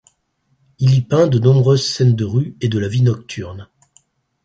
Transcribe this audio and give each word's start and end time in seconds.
Il 0.79 0.95
y 0.95 1.01
peint 1.03 1.27
de 1.27 1.37
nombreuses 1.37 1.85
scènes 1.87 2.15
de 2.15 2.25
rue 2.25 2.57
et 2.59 2.69
de 2.69 2.79
la 2.79 2.87
vie 2.87 3.03
nocturne. 3.03 3.69